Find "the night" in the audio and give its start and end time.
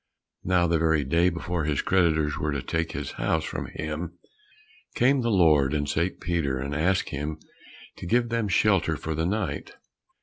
9.13-9.73